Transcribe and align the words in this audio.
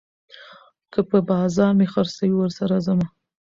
که 0.93 0.99
په 1.09 1.17
بازار 1.29 1.71
مې 1.79 1.87
خرڅوي، 1.93 2.33
ورسره 2.37 2.75
ځمه 2.85 3.07